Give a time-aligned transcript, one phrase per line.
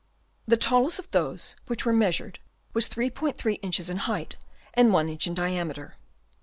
[0.47, 2.39] The tallest of those which were measured
[2.73, 4.35] was 3*3 inches in height
[4.73, 5.95] and 1 inch in diameter.